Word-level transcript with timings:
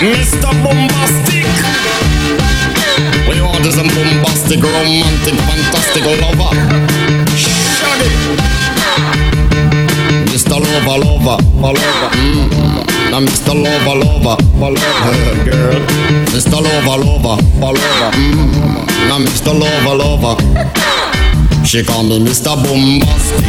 Mr. 0.00 0.48
Boombastic. 0.64 1.44
We 3.28 3.36
want 3.42 3.66
some 3.66 3.86
bombastic, 3.88 4.62
romantic, 4.62 5.34
fantastic 5.34 6.04
lover. 6.06 6.56
It. 7.36 8.20
Mr. 10.32 10.56
Lover, 10.56 10.96
lover, 11.04 11.36
lover. 11.60 12.10
Mm. 12.16 13.10
Now 13.10 13.20
Mr. 13.20 13.52
Lover, 13.52 13.96
lover, 14.00 14.36
lover, 14.58 15.44
girl. 15.44 15.80
Mr. 16.32 16.62
Lover, 16.62 16.96
lover, 17.04 17.36
lover. 17.60 18.10
Mm. 18.16 19.06
Now 19.06 19.18
Mr. 19.18 19.52
Lover, 19.52 19.96
lover. 19.96 21.09
She 21.64 21.84
call 21.84 22.02
me 22.02 22.18
Mr. 22.18 22.56
Boombastic, 22.56 23.44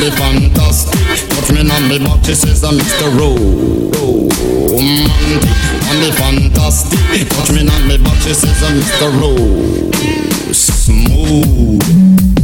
me 0.00 0.10
fantastic. 0.10 1.00
Touch 1.28 1.50
me 1.52 1.60
on 1.68 1.88
me 1.88 1.98
back, 1.98 2.24
she 2.24 2.34
says 2.34 2.62
I'm 2.62 2.78
Mr. 2.78 3.08
Romantic, 3.18 3.90
me 6.00 6.10
fantastic. 6.12 7.28
Touch 7.30 7.50
me 7.50 7.68
on 7.68 7.88
me 7.88 7.96
back, 7.98 8.20
she 8.22 8.34
says 8.34 8.62
I'm 8.62 8.80
Mr. 8.80 9.10
Rose. 9.20 10.56
Smooth. 10.56 12.43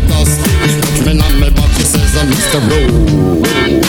fantastic. 0.00 1.06
Me 1.06 1.12
my 1.14 1.50
back, 1.50 1.70
she 1.76 1.84
says 1.84 2.16
I'm 2.16 2.28
Mr. 2.28 2.60
Romantic. 2.68 3.84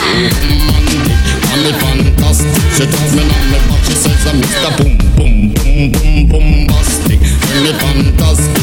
I'm 1.51 1.59
me 1.63 1.71
fantastic. 1.73 2.53
She 2.75 2.85
tells 2.85 3.13
me 3.15 3.23
my 3.25 3.59
back, 3.67 3.83
she 3.85 3.93
says 3.93 4.27
I'm 4.27 4.41
Mr. 4.41 4.69
Boom, 4.77 4.97
boom, 5.15 5.35
boom, 5.53 5.91
boom, 5.91 6.27
bombastic. 6.27 7.19
Me 7.63 7.71
fantastic. 7.73 8.53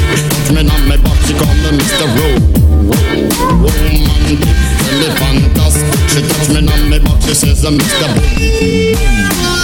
Me 0.55 0.63
my 0.63 0.97
back, 0.97 1.19
she 1.27 1.35
call 1.35 1.55
me 1.55 1.71
Mr. 1.79 2.07
Tell 4.81 4.95
me 5.01 5.09
fantastic. 5.19 5.87
She 6.11 6.21
touch 6.23 6.49
me 6.49 6.61
on 6.69 6.83
my 6.91 6.99
back, 6.99 7.21
she 7.23 7.35
says 7.35 7.65
I'm 7.65 7.79
Mr. 7.79 8.07
Boom, 8.15 9.64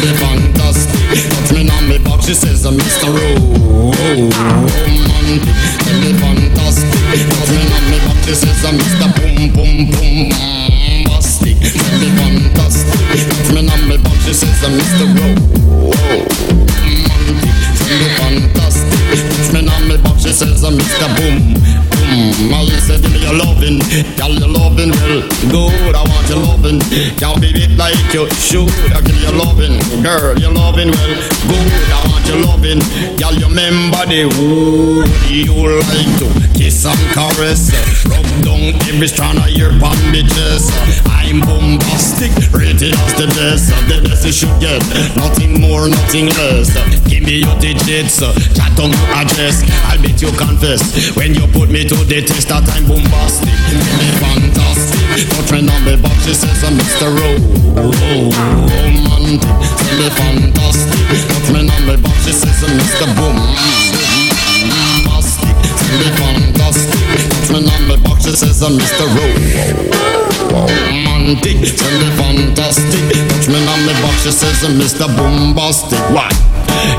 the 0.00 0.12
fantastic. 0.18 1.00
Touch 1.30 1.52
me 1.52 1.68
on 1.70 1.88
me 1.88 1.98
box, 1.98 2.26
she 2.26 2.34
says 2.34 2.64
I'm 2.64 2.74
Mr. 2.76 3.08
Romantic. 3.12 4.34
Me 6.00 6.10
fantastic. 6.18 6.90
Touch 6.90 7.50
me 7.50 7.62
on 7.70 7.84
me 7.90 7.98
back, 8.04 8.18
she 8.24 8.34
says 8.34 8.64
I'm 8.64 8.76
Mr. 8.78 9.08
Boom 9.16 9.52
Boom 9.52 9.90
Boom 9.90 10.28
Bombastic. 10.30 11.56
Me 12.00 12.08
fantastic. 12.18 12.90
Touch 13.28 13.50
me 13.52 13.60
on 13.68 13.82
me 13.88 13.96
back, 13.98 14.18
she 14.24 14.32
says 14.34 14.62
I'm 14.64 14.72
Mr. 14.78 15.04
Romantic. 15.14 16.34
Me 17.88 18.08
fantastic. 18.18 18.90
Touch 19.36 19.50
me 19.52 19.60
on 19.68 19.82
me 19.88 19.96
back, 19.98 20.13
she 20.24 20.32
says 20.32 20.64
uh, 20.64 20.68
I'm 20.68 20.78
Mr. 20.78 21.08
Boom 21.20 21.52
Boom. 21.92 22.52
I 22.52 22.64
said 22.80 23.02
give 23.02 23.12
me 23.12 23.20
your 23.20 23.36
loving, 23.36 23.76
girl 24.16 24.32
your 24.32 24.48
loving 24.48 24.90
well 25.04 25.20
good. 25.52 25.92
I 25.92 26.00
want 26.00 26.28
your 26.32 26.40
loving, 26.40 26.80
can't 27.20 27.40
be 27.40 27.52
it 27.52 27.76
like 27.76 27.96
you 28.12 28.24
should. 28.40 28.72
I 28.92 29.04
give 29.04 29.20
you 29.20 29.32
loving, 29.36 29.76
girl 30.00 30.32
your 30.40 30.52
loving 30.52 30.88
well 30.96 31.14
good. 31.44 31.72
I 31.92 32.00
want 32.08 32.24
your 32.24 32.40
loving, 32.40 32.80
you 33.20 33.28
remember 33.44 34.04
the 34.08 34.24
wood 34.40 35.12
you 35.28 35.52
like 35.52 36.12
to 36.20 36.28
kiss 36.56 36.84
and 36.84 37.00
caress, 37.12 37.72
rub 38.08 38.24
down 38.44 38.72
every 38.88 39.08
strand 39.08 39.38
of 39.38 39.50
your 39.50 39.72
bandages. 39.76 40.72
I'm 41.04 41.40
bombastic, 41.40 42.32
rated 42.52 42.94
as 42.94 43.12
the 43.16 43.28
best, 43.36 43.68
the 43.88 44.00
best 44.08 44.24
you 44.24 44.32
should 44.32 44.56
get. 44.60 44.80
Nothing 45.16 45.60
more, 45.60 45.88
nothing 45.88 46.26
less. 46.36 46.72
Give 47.08 47.24
me 47.24 47.44
your 47.44 47.56
digits, 47.58 48.20
chat 48.52 48.76
on 48.80 48.92
your 48.92 49.10
address. 49.16 49.64
I'll 49.88 50.00
bet 50.00 50.13
you 50.24 50.32
confess 50.38 51.10
when 51.16 51.34
you 51.34 51.46
put 51.52 51.68
me 51.68 51.84
to 51.84 51.96
the 52.08 52.22
test 52.24 52.48
that 52.48 52.64
I'm 52.72 52.88
bombastic. 52.88 53.52
Me 54.00 54.08
fantastic, 54.24 55.04
touch 55.28 55.52
me 55.52 55.68
on 55.68 55.84
the 55.84 56.00
box, 56.00 56.16
she 56.24 56.32
says 56.32 56.64
I'm 56.64 56.80
Mr. 56.80 57.12
Romantic. 57.12 58.32
Tell 59.44 60.00
me 60.00 60.08
fantastic, 60.16 60.96
touch 61.28 61.52
me 61.52 61.68
on 61.68 61.84
the 61.84 62.00
box, 62.00 62.16
she 62.24 62.32
says 62.32 62.56
I'm 62.64 62.72
Mr. 62.80 63.04
Boombastic. 63.12 64.00
Tell 65.76 65.92
me 66.00 66.08
fantastic, 66.16 67.04
me 67.52 67.60
on 67.68 67.84
the 67.92 68.00
box, 68.00 68.24
she 68.24 68.32
says 68.32 68.64
I'm 68.64 68.80
Mr. 68.80 69.04
Romantic. 70.48 71.68
Tell 71.76 71.92
me 72.00 72.08
fantastic, 72.16 73.12
touch 73.28 73.52
me 73.52 73.60
on 73.60 73.80
the 73.84 73.92
box, 74.00 74.24
she 74.24 74.32
says 74.32 74.64
I'm 74.64 74.80
Mr. 74.80 75.04
Boombastic. 75.04 76.00
Why? 76.16 76.32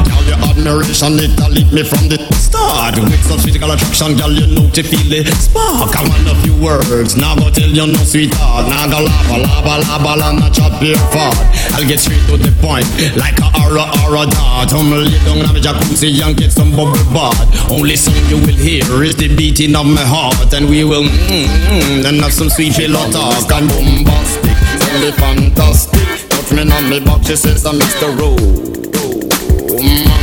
Girl, 0.07 0.23
your 0.25 0.39
admiration, 0.41 1.19
it 1.19 1.35
a 1.39 1.47
lit 1.49 1.69
me 1.71 1.83
from 1.83 2.07
the 2.09 2.17
start. 2.35 2.95
With 2.97 3.23
some 3.25 3.39
physical 3.39 3.71
attraction, 3.71 4.15
girl, 4.15 4.31
you 4.31 4.47
know 4.47 4.69
to 4.71 4.81
feel 4.83 5.05
the 5.09 5.25
spark. 5.35 5.91
I 5.95 6.01
want 6.07 6.27
a 6.27 6.35
few 6.43 6.55
words, 6.57 7.15
now 7.15 7.35
go 7.35 7.49
tell 7.49 7.69
you 7.69 7.87
no 7.87 8.01
sweetheart. 8.03 8.67
Now 8.69 8.87
go 8.87 9.03
lava, 9.03 9.37
lava, 9.43 9.73
lava, 9.87 10.11
and 10.31 10.39
not 10.39 10.53
chat 10.53 10.73
beer 10.79 10.97
fart. 11.11 11.35
I'll 11.75 11.87
get 11.87 11.99
straight 11.99 12.23
to 12.31 12.37
the 12.37 12.51
point, 12.63 12.87
like 13.19 13.37
a 13.43 13.49
aura, 13.63 13.85
aura 14.03 14.25
dart. 14.27 14.71
I'm 14.73 14.91
lay 14.91 15.11
down 15.27 15.43
on 15.45 15.53
the 15.53 15.61
jacuzzi 15.61 16.11
and 16.23 16.35
get 16.35 16.51
some 16.51 16.71
bubble 16.71 16.95
bath. 17.11 17.37
Only 17.71 17.95
song 17.95 18.15
you 18.27 18.37
will 18.39 18.55
hear 18.57 18.85
is 19.03 19.15
the 19.15 19.29
beating 19.35 19.75
of 19.75 19.85
my 19.85 20.03
heart. 20.03 20.53
And 20.53 20.69
we 20.69 20.83
will, 20.83 21.03
mm, 21.03 21.47
mm, 21.47 22.05
and 22.05 22.21
have 22.21 22.33
some 22.33 22.49
sweet 22.49 22.73
pillow 22.73 23.09
talk. 23.11 23.51
And 23.51 23.67
bombastic, 23.69 24.57
me 25.01 25.11
fantastic. 25.11 26.29
Touch 26.29 26.51
me 26.51 26.63
on 26.71 26.89
me 26.89 26.99
back, 26.99 27.23
she 27.25 27.35
says 27.35 27.65
I'm 27.65 27.79
Mr. 27.79 28.11
Rowe 28.17 28.74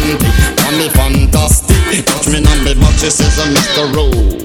and 0.02 0.76
me 0.78 0.88
fantastic. 0.88 2.04
Touch 2.06 2.26
me 2.28 2.44
on 2.44 2.64
me 2.64 2.74
back, 2.74 2.94
she 2.98 3.10
says 3.10 3.38
I'm 3.38 3.54
Mr. 3.54 3.94
Rowe. 3.94 4.42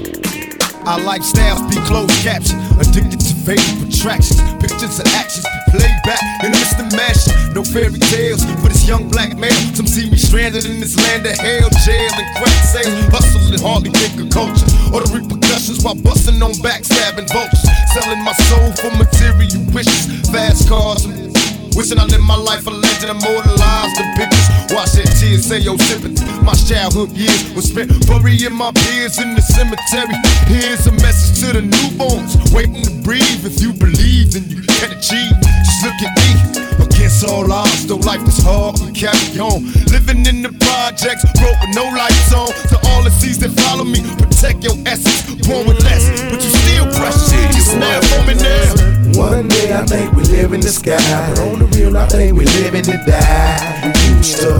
Be 1.68 1.76
closed 1.84 2.10
caption, 2.22 2.58
addicted 2.80 3.20
to 3.20 3.34
fatal 3.44 3.88
attractions, 3.88 4.40
pictures 4.60 4.98
and 4.98 5.08
actions 5.08 5.44
played 5.70 6.00
back 6.04 6.20
in 6.44 6.50
the 6.50 6.56
midst 6.56 6.80
of 6.80 6.88
mash. 6.96 7.28
No 7.52 7.62
fairy 7.62 7.98
tales 8.08 8.44
for 8.60 8.68
this 8.68 8.88
young 8.88 9.08
black 9.08 9.36
man. 9.36 9.52
Some 9.74 9.86
see 9.86 10.08
me 10.08 10.16
stranded 10.16 10.64
in 10.64 10.80
this 10.80 10.96
land 10.96 11.26
of 11.26 11.36
hell, 11.36 11.68
jail 11.84 12.12
and 12.16 12.28
crack 12.40 12.60
sales, 12.64 12.88
hustling 13.12 13.60
hardly 13.60 13.90
think 13.90 14.32
culture 14.32 14.68
or 14.92 15.04
the 15.04 15.10
repercussions 15.12 15.84
while 15.84 15.96
busting 15.96 16.40
on 16.40 16.52
backstabbing 16.64 17.28
vultures, 17.32 17.64
selling 17.92 18.22
my 18.24 18.32
soul 18.48 18.72
for 18.80 18.90
material 18.96 19.60
wishes, 19.72 20.08
and 20.27 20.27
Wishing 21.78 22.02
I 22.02 22.10
lived 22.10 22.26
my 22.26 22.34
life 22.34 22.66
a 22.66 22.74
legend, 22.74 23.06
immortalized 23.06 23.94
the 23.94 24.02
pictures. 24.18 24.74
Watch 24.74 24.98
that 24.98 25.14
tears 25.14 25.46
say 25.46 25.62
your 25.62 25.78
sympathy. 25.78 26.26
My 26.42 26.50
childhood 26.66 27.14
years 27.14 27.54
was 27.54 27.70
spent 27.70 27.94
burying 28.10 28.50
my 28.50 28.74
peers 28.74 29.22
in 29.22 29.38
the 29.38 29.42
cemetery. 29.46 30.18
Here's 30.50 30.90
a 30.90 30.92
message 30.98 31.38
to 31.38 31.54
the 31.54 31.62
newborns, 31.62 32.34
waiting 32.50 32.82
to 32.82 32.90
breathe. 33.06 33.46
If 33.46 33.62
you 33.62 33.70
believe, 33.70 34.34
then 34.34 34.50
you 34.50 34.58
can 34.66 34.90
achieve. 34.90 35.30
Just 35.38 35.86
look 35.86 36.02
at 36.02 36.10
me. 36.18 36.30
Against 36.82 37.22
all 37.22 37.46
odds, 37.46 37.86
though 37.86 38.02
life 38.02 38.26
is 38.26 38.42
hard, 38.42 38.82
we 38.82 38.90
carry 38.90 39.38
on. 39.38 39.62
Living 39.94 40.26
in 40.26 40.42
the 40.42 40.50
projects, 40.58 41.22
broke 41.38 41.62
with 41.62 41.78
no 41.78 41.86
lights 41.94 42.34
on. 42.34 42.50
To 42.74 42.76
all 42.90 43.06
the 43.06 43.14
seas 43.14 43.38
that 43.38 43.54
follow 43.54 43.86
me, 43.86 44.02
protect 44.18 44.66
your 44.66 44.74
essence. 44.82 45.30
Born 45.46 45.70
with 45.70 45.78
less, 45.86 46.10
but 46.26 46.42
you 46.42 46.50
still 46.50 46.90
precious. 46.98 47.30
You 47.54 47.62
snap 47.62 48.02
for 48.10 48.26
me 48.26 48.34
now. 48.34 48.97
One 49.16 49.48
day 49.48 49.72
I 49.72 49.84
think 49.86 50.12
we 50.12 50.22
live 50.24 50.52
in 50.52 50.60
the 50.60 50.68
sky, 50.68 50.98
but 51.30 51.38
on 51.40 51.58
the 51.60 51.66
real 51.76 51.96
I 51.96 52.06
think 52.08 52.36
we 52.36 52.44
living 52.44 52.82
to 52.84 52.96
die. 53.06 53.92
Used 54.16 54.40
to 54.40 54.52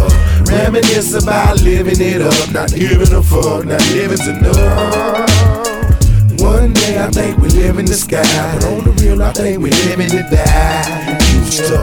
reminisce 0.47 1.15
about 1.15 1.61
living 1.63 2.01
it 2.01 2.23
up, 2.23 2.53
not 2.53 2.71
giving 2.71 3.13
a 3.13 3.23
fuck, 3.23 3.65
not 3.65 3.83
living's 3.91 4.27
enough. 4.27 5.59
One 6.41 6.73
day 6.73 6.99
I 7.03 7.11
think 7.11 7.39
we 7.39 7.49
live 7.51 7.79
in 7.79 7.87
the 7.87 7.95
sky, 7.95 8.23
but 8.55 8.65
on 8.65 8.85
the 8.85 8.93
real 9.03 9.23
I 9.23 9.33
think 9.33 9.61
we 9.63 9.71
living 9.71 10.09
to 10.11 10.23
die. 10.31 11.19
Used 11.35 11.67
to 11.69 11.81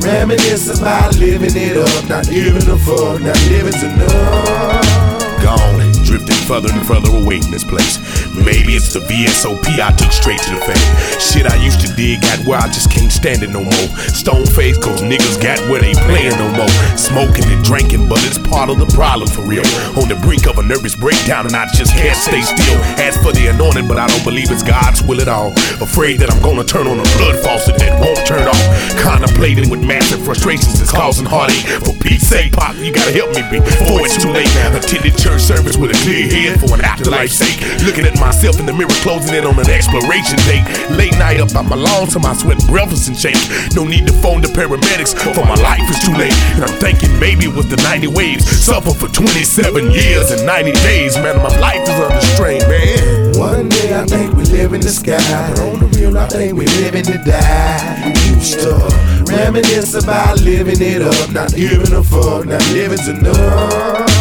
reminisce 0.00 0.78
about 0.78 1.16
living 1.16 1.54
it 1.54 1.76
up, 1.76 2.08
not 2.08 2.26
giving 2.26 2.68
a 2.68 2.78
fuck, 2.78 3.20
not 3.20 3.38
living's 3.48 3.82
enough. 3.82 5.18
Gone, 5.42 5.78
drift 6.04 6.26
drifting 6.26 6.42
further 6.48 6.68
and 6.72 6.86
further 6.86 7.10
away 7.14 7.40
from 7.40 7.50
this 7.52 7.64
place. 7.64 7.98
Maybe 8.44 8.74
it's 8.74 8.92
the 8.92 9.00
VSOP 9.00 9.80
I 9.80 9.92
took 9.92 10.12
straight 10.12 10.40
to 10.46 10.54
the 10.54 10.62
fan. 10.62 10.80
Shit 11.20 11.46
I 11.46 11.56
used 11.62 11.80
to 11.86 11.88
dig 11.94 12.22
got 12.22 12.44
where 12.46 12.58
I 12.58 12.68
just 12.68 12.90
can't 12.90 13.12
stand 13.12 13.42
it 13.42 13.50
no 13.50 13.64
more. 13.64 13.88
Stone 14.14 14.46
face 14.46 14.78
cause 14.78 15.02
niggas 15.02 15.40
got 15.42 15.58
where 15.70 15.80
they 15.80 15.94
playing 16.06 16.36
no 16.38 16.48
more. 16.54 16.70
Smoking 16.96 17.44
and 17.50 17.62
drinking, 17.64 18.08
but 18.08 18.22
it's 18.24 18.38
part 18.38 18.70
of 18.70 18.78
the 18.78 18.86
problem 18.94 19.28
for 19.28 19.42
real. 19.42 19.66
On 19.98 20.08
the 20.08 20.18
brink 20.22 20.46
of 20.46 20.58
a 20.58 20.62
nervous 20.62 20.94
breakdown 20.94 21.46
and 21.46 21.54
I 21.54 21.66
just 21.74 21.92
can't 21.94 22.16
stay 22.16 22.42
still. 22.42 22.78
Ask 23.00 23.20
for 23.22 23.32
the 23.32 23.48
anointing, 23.48 23.88
but 23.88 23.98
I 23.98 24.06
don't 24.06 24.24
believe 24.24 24.50
it's 24.50 24.62
God's 24.62 25.02
will 25.02 25.20
at 25.20 25.28
all. 25.28 25.52
Afraid 25.82 26.20
that 26.20 26.30
I'm 26.30 26.40
gonna 26.42 26.64
turn 26.64 26.86
on 26.86 26.98
a 27.00 27.08
blood 27.18 27.36
faucet 27.42 27.78
that 27.78 28.00
won't 28.00 28.22
turn 28.26 28.46
off. 28.46 28.64
Contemplating 29.00 29.70
with 29.70 29.84
massive 29.84 30.22
frustrations 30.24 30.80
is 30.80 30.90
causing 30.90 31.26
heartache. 31.26 31.66
For 31.84 31.92
Pete's 32.00 32.26
sake, 32.26 32.52
Pop, 32.52 32.76
you 32.76 32.92
gotta 32.92 33.12
help 33.12 33.34
me 33.34 33.42
be 33.50 33.60
before 33.60 34.04
it's 34.06 34.20
too 34.20 34.30
late. 34.30 34.48
Attended 34.72 35.16
church 35.18 35.42
service 35.42 35.76
with 35.76 35.90
a 35.90 35.98
clear 36.04 36.28
head 36.28 36.60
for 36.60 36.74
an 36.74 36.82
afterlife 36.82 37.30
sake. 37.30 37.60
Looking 37.84 38.06
at 38.06 38.18
myself 38.28 38.60
in 38.60 38.66
the 38.66 38.72
mirror, 38.76 38.92
closing 39.00 39.34
in 39.34 39.44
on 39.48 39.56
an 39.58 39.70
exploration 39.70 40.36
date. 40.44 40.60
Late 40.92 41.16
night 41.16 41.40
up 41.40 41.48
on 41.56 41.66
my 41.66 41.76
lawn 41.76 42.06
till 42.06 42.20
my 42.20 42.36
sweat 42.36 42.60
breathless 42.68 43.08
and 43.08 43.16
shake. 43.16 43.40
No 43.72 43.88
need 43.88 44.06
to 44.06 44.12
phone 44.20 44.42
the 44.42 44.48
paramedics, 44.48 45.16
for 45.32 45.44
my 45.48 45.56
life 45.56 45.80
is 45.88 45.98
too 46.04 46.12
late. 46.12 46.36
And 46.52 46.64
I'm 46.68 46.76
thinking 46.76 47.08
maybe 47.18 47.48
it 47.48 47.54
was 47.56 47.66
the 47.72 47.80
90 47.88 48.08
waves. 48.08 48.44
Suffer 48.44 48.92
for 48.92 49.08
27 49.08 49.90
years 49.90 50.30
and 50.30 50.44
90 50.44 50.72
days, 50.84 51.16
man. 51.16 51.40
My 51.40 51.56
life 51.58 51.80
is 51.88 51.96
under 51.96 52.20
strain, 52.36 52.60
man. 52.68 53.38
One 53.38 53.68
day 53.70 53.96
I 53.96 54.04
think 54.04 54.36
we 54.36 54.44
live 54.52 54.74
in 54.74 54.82
the 54.82 54.92
sky, 54.92 55.16
but 55.56 55.60
on 55.64 55.80
the 55.80 55.88
real 55.96 56.18
I 56.18 56.28
think 56.28 56.52
we 56.52 56.66
living 56.84 57.04
to 57.04 57.16
die. 57.24 58.12
Used 58.36 58.60
to 58.60 58.76
reminisce 59.24 59.94
about 59.94 60.40
living 60.40 60.82
it 60.82 61.00
up, 61.00 61.30
not 61.32 61.54
giving 61.54 61.94
a 61.96 62.04
fuck, 62.04 62.44
not 62.44 62.60
living's 62.76 63.08
enough. 63.08 64.17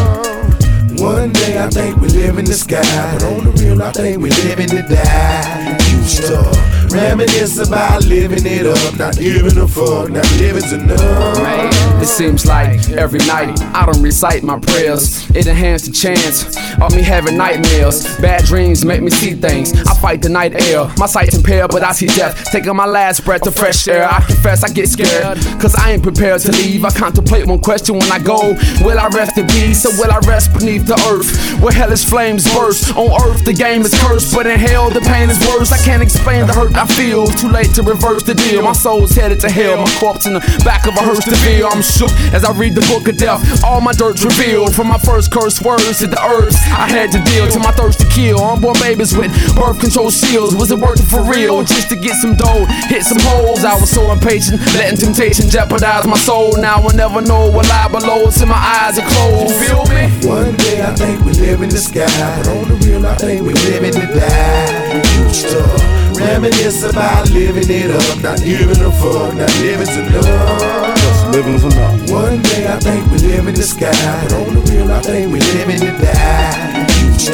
One 1.07 1.31
day 1.31 1.57
I 1.57 1.69
think 1.69 1.95
we 2.01 2.09
live 2.09 2.37
in 2.37 2.43
the 2.43 2.53
sky, 2.53 2.83
but 3.13 3.23
on 3.23 3.45
the 3.45 3.51
real 3.63 3.81
I 3.81 3.93
think 3.93 4.21
we 4.21 4.29
living 4.29 4.67
to 4.67 4.81
die. 4.81 5.77
Used 5.95 6.27
to 6.27 6.43
Reminisce 6.91 7.67
about 7.67 8.05
living 8.05 8.45
it 8.45 8.65
up, 8.65 8.97
not 8.97 9.17
giving 9.17 9.57
a 9.57 9.67
fuck, 9.67 10.09
not 10.09 10.29
living's 10.39 10.71
enough. 10.71 11.37
Man, 11.37 12.01
it 12.01 12.05
seems 12.07 12.45
like 12.45 12.89
every 12.91 13.19
night 13.19 13.59
I 13.73 13.85
don't 13.85 14.01
recite 14.01 14.43
my 14.43 14.59
prayers. 14.59 15.29
It 15.31 15.47
enhances 15.47 15.89
the 15.89 15.93
chance 15.93 16.55
of 16.81 16.95
me 16.95 17.01
having 17.01 17.37
nightmares. 17.37 18.17
Bad 18.19 18.45
dreams 18.45 18.85
make 18.85 19.01
me 19.01 19.09
see 19.09 19.33
things. 19.33 19.73
I 19.87 19.93
fight 19.95 20.21
the 20.21 20.29
night 20.29 20.53
air. 20.69 20.87
My 20.97 21.05
sight's 21.05 21.35
impaired, 21.35 21.71
but 21.71 21.83
I 21.83 21.91
see 21.91 22.07
death. 22.07 22.51
Taking 22.51 22.75
my 22.75 22.85
last 22.85 23.25
breath 23.25 23.45
of 23.45 23.55
fresh 23.55 23.87
air. 23.87 24.07
I 24.09 24.21
confess 24.21 24.63
I 24.63 24.69
get 24.69 24.87
scared, 24.87 25.37
cause 25.59 25.75
I 25.75 25.91
ain't 25.91 26.03
prepared 26.03 26.41
to 26.41 26.51
leave. 26.51 26.85
I 26.85 26.91
contemplate 26.91 27.45
one 27.47 27.59
question 27.59 27.99
when 27.99 28.11
I 28.11 28.19
go 28.19 28.55
Will 28.81 28.99
I 28.99 29.07
rest 29.09 29.37
in 29.37 29.47
peace 29.47 29.85
or 29.85 29.91
will 29.99 30.11
I 30.11 30.19
rest 30.19 30.53
beneath 30.53 30.85
the 30.85 30.95
earth? 31.11 31.61
Where 31.61 31.73
hell 31.73 31.91
is 31.91 32.03
flames 32.03 32.45
burst. 32.53 32.95
On 32.95 33.09
earth, 33.27 33.43
the 33.45 33.53
game 33.53 33.81
is 33.81 33.93
cursed, 33.99 34.33
but 34.33 34.47
in 34.47 34.59
hell, 34.59 34.89
the 34.89 35.01
pain 35.01 35.29
is 35.29 35.39
worse. 35.47 35.71
I 35.71 35.83
can't 35.83 36.01
explain 36.01 36.47
the 36.47 36.53
hurt 36.53 36.76
I 36.77 36.85
feel. 36.85 37.25
Too 37.27 37.49
late 37.49 37.73
to 37.73 37.81
reverse 37.81 38.23
the 38.23 38.35
deal. 38.35 38.61
My 38.61 38.73
soul's 38.73 39.11
headed 39.11 39.39
to 39.41 39.49
hell. 39.49 39.77
My 39.77 39.91
corpse 39.99 40.25
in 40.27 40.33
the 40.33 40.43
back 40.63 40.85
of 40.87 40.93
a 40.95 41.01
hearse 41.01 41.25
to 41.25 41.35
feel. 41.37 41.67
I'm 41.67 41.81
shook 41.81 42.11
as 42.31 42.45
I 42.45 42.51
read 42.53 42.75
the 42.75 42.85
book 42.85 43.07
of 43.07 43.17
death. 43.17 43.63
All 43.63 43.81
my 43.81 43.93
dirt's 43.93 44.23
revealed. 44.23 44.75
From 44.75 44.87
my 44.87 44.97
first 44.99 45.31
cursed 45.31 45.63
words 45.65 45.99
to 45.99 46.07
the 46.07 46.21
herbs 46.21 46.55
I 46.69 46.87
had 46.87 47.11
to 47.11 47.19
deal. 47.23 47.49
To 47.49 47.59
my 47.59 47.71
thirst 47.71 47.99
to 48.01 48.07
kill. 48.07 48.39
Unborn 48.39 48.77
babies 48.79 49.17
with 49.17 49.33
birth 49.55 49.79
control 49.79 50.11
shields. 50.11 50.55
Was 50.55 50.71
it 50.71 50.79
worth 50.79 50.99
it 50.99 51.09
for 51.09 51.23
real? 51.23 51.63
Just 51.63 51.89
to 51.89 51.95
get 51.95 52.15
some 52.21 52.35
dough, 52.35 52.65
hit 52.87 53.03
some 53.03 53.19
holes. 53.21 53.65
I 53.65 53.73
was 53.75 53.89
so 53.89 54.11
impatient, 54.11 54.61
letting 54.77 54.97
temptation 54.97 55.49
jeopardize 55.49 56.05
my 56.05 56.17
soul. 56.17 56.55
Now 56.57 56.85
I 56.85 56.93
never 56.93 57.21
know 57.21 57.49
what 57.49 57.67
lie 57.69 57.89
below. 57.89 58.29
Till 58.29 58.47
my 58.47 58.55
eyes 58.55 58.99
are 58.99 59.07
closed. 59.09 59.49
You 59.49 59.65
feel 59.65 59.85
me? 59.89 60.05
One 60.27 60.55
day 60.57 60.81
I 60.85 60.93
think 60.93 61.25
we 61.25 61.33
live 61.33 61.61
in 61.61 61.69
the 61.69 61.81
sky, 61.81 62.05
but 62.37 62.47
on 62.47 62.67
the 62.69 62.75
real 62.85 63.05
I 63.05 63.15
think 63.15 63.41
we 63.41 63.53
living 63.53 63.93
to 63.93 64.05
die. 64.13 65.01
Used 65.25 65.49
to 65.49 66.06
Reminisce 66.17 66.81
about 66.83 67.29
living 67.29 67.69
it 67.69 67.91
up, 67.91 68.23
not 68.23 68.39
giving 68.41 68.81
a 68.81 68.91
fuck, 68.91 69.35
not 69.35 69.53
living's 69.61 69.95
enough. 69.97 70.97
Just 70.97 71.27
living's 71.27 71.63
enough. 71.63 72.09
One 72.09 72.41
day 72.41 72.65
I 72.67 72.79
think 72.79 73.05
we 73.11 73.19
live 73.19 73.47
in 73.47 73.53
the 73.53 73.61
sky, 73.61 73.93
but 74.23 74.33
on 74.33 74.55
the 74.55 74.61
real 74.71 74.91
I 74.91 74.99
think 75.01 75.31
we 75.31 75.39
living 75.39 75.79
to 75.79 75.93
die. 76.01 76.87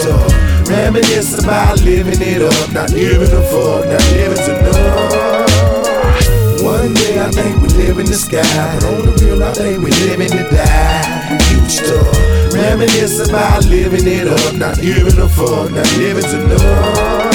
To 0.03 0.13
reminisce 0.68 1.39
about 1.39 1.80
living 1.81 2.19
it 2.19 2.41
up, 2.41 2.74
not 2.74 2.89
giving 2.89 3.31
a 3.31 3.41
fuck, 3.47 3.88
not 3.88 4.03
living's 4.12 4.47
enough. 4.51 5.47
One 6.62 6.94
day 6.94 7.19
I 7.24 7.31
think 7.31 7.62
we 7.62 7.69
live 7.80 8.00
in 8.00 8.06
the 8.06 8.15
sky, 8.15 8.44
but 8.75 8.83
on 8.83 9.06
the 9.06 9.12
real 9.24 9.41
I 9.44 9.53
think 9.53 9.81
we 9.81 9.91
living 9.91 10.31
to 10.31 10.44
die. 10.51 11.39
Used 11.56 11.85
to 11.88 12.03
reminisce 12.51 13.30
about 13.30 13.63
living 13.65 14.07
it 14.07 14.27
up, 14.27 14.56
not 14.56 14.75
giving 14.81 15.19
a 15.19 15.30
fuck, 15.30 15.71
not 15.71 15.88
living's 15.97 16.33
enough. 16.33 17.32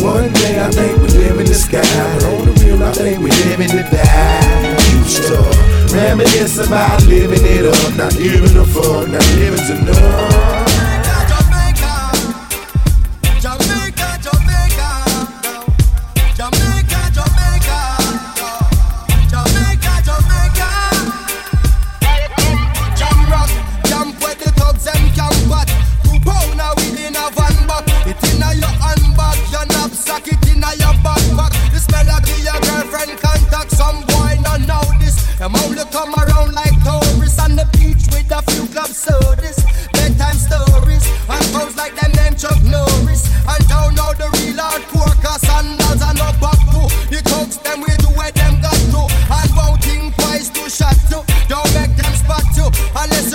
One 0.00 0.32
day 0.32 0.60
I 0.60 0.70
think 0.70 0.96
we 1.02 1.08
live 1.08 1.40
in 1.40 1.46
the 1.46 1.54
sky, 1.54 1.80
but 1.82 2.24
on 2.24 2.46
the 2.46 2.64
real 2.64 2.82
I 2.82 2.92
think 2.92 3.18
we 3.18 3.30
live 3.30 3.60
in 3.60 3.68
the 3.68 3.82
die. 3.82 4.78
Used 4.94 5.26
to 5.26 5.94
reminisce 5.94 6.58
about 6.64 7.04
living 7.06 7.44
it 7.44 7.66
up, 7.66 7.96
not 7.96 8.12
giving 8.12 8.56
a 8.56 8.64
fuck, 8.64 9.08
not 9.08 9.26
living's 9.34 9.70
enough. 9.70 10.67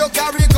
Like 0.04 0.50
a 0.50 0.53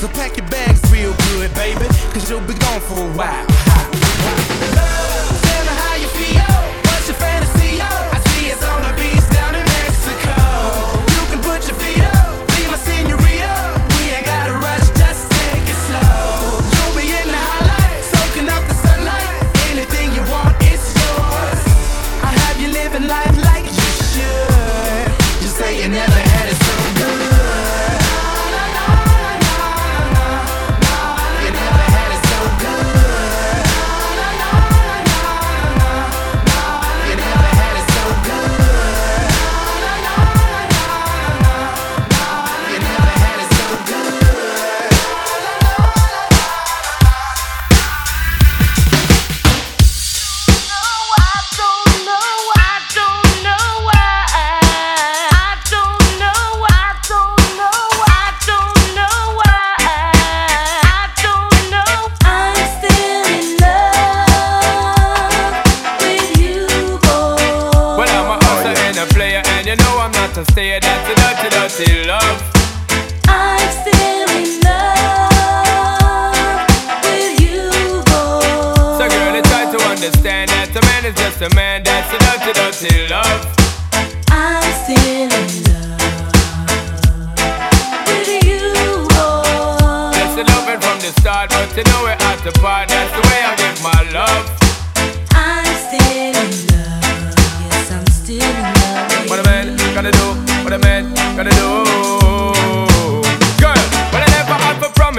So 0.00 0.08
pack 0.08 0.36
your 0.36 0.46
bags 0.48 0.80
real 0.92 1.14
good, 1.30 1.54
baby, 1.54 1.86
cause 2.12 2.28
you'll 2.28 2.40
be 2.42 2.54
gone 2.54 2.80
for 2.80 3.00
a 3.00 3.12
while. 3.16 4.85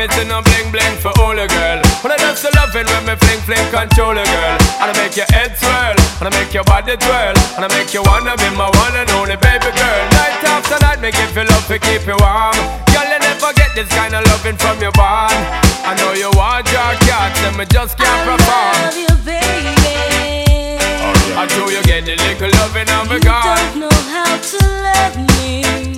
eyes 0.08 0.32
I'm 0.32 0.44
bling 0.44 0.72
bling 0.72 0.96
for 1.00 1.12
all 1.20 1.36
the 1.36 1.48
girl. 1.48 1.80
When 2.04 2.12
I 2.12 2.18
dance 2.18 2.42
the 2.42 2.52
loving 2.56 2.86
when 2.88 3.04
me 3.06 3.16
fling 3.16 3.42
fling 3.44 3.68
control 3.72 4.16
a 4.16 4.24
girl. 4.24 4.58
And 4.80 4.92
I 4.92 4.94
make 4.96 5.16
your 5.16 5.28
head 5.32 5.58
swirl, 5.58 5.96
and 6.20 6.26
I 6.28 6.32
make 6.32 6.54
your 6.54 6.64
body 6.64 6.96
twirl, 6.98 7.36
and 7.56 7.66
I 7.66 7.70
make 7.72 7.94
you 7.94 8.04
wanna 8.04 8.36
be 8.38 8.50
my 8.56 8.70
one 8.70 8.96
and 8.96 9.10
only 9.12 9.38
baby 9.38 9.72
girl. 9.72 10.04
Night 10.16 10.44
after 10.44 10.80
night, 10.84 11.00
me 11.02 11.12
give 11.12 11.36
you 11.36 11.46
love 11.46 11.66
to 11.68 11.80
keep 11.80 12.06
you 12.08 12.18
warm. 12.20 12.58
Girl, 12.94 13.08
you 13.08 13.20
never 13.20 13.52
get 13.54 13.72
this 13.76 13.90
kind 13.90 14.14
of 14.16 14.24
loving 14.28 14.58
from 14.58 14.80
your 14.82 14.94
bond. 14.94 15.36
I 15.84 15.96
know 15.98 16.14
you 16.14 16.32
want 16.36 16.68
your 16.72 16.92
cat, 17.08 17.34
and 17.48 17.58
me 17.58 17.66
just 17.66 17.98
can't 17.98 18.22
perform. 18.28 18.76
I 18.76 18.92
love 18.92 18.98
you, 18.98 19.14
baby. 19.26 19.76
I 21.38 21.46
do 21.46 21.70
you 21.70 21.82
get 21.84 22.08
a 22.08 22.16
little 22.16 22.52
loving 22.60 22.90
on 22.98 23.08
the 23.08 23.16
You 23.16 23.22
don't 23.22 23.80
know 23.82 23.98
how 24.10 24.38
to 24.38 24.60
love 24.82 25.16
me 25.38 25.97